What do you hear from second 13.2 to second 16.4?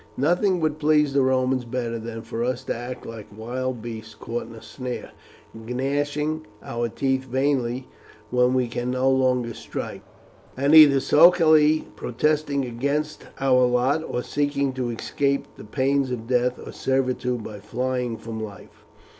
our lot, or seeking to escape the pains of